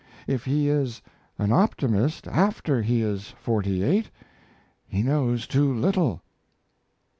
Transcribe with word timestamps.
If 0.25 0.45
he 0.45 0.67
is 0.67 1.03
an 1.37 1.51
optimist 1.51 2.27
after 2.27 2.81
he 2.81 3.03
is 3.03 3.35
forty 3.37 3.83
eight 3.83 4.09
he 4.87 5.03
knows 5.03 5.45
too 5.45 5.71
little." 5.71 6.23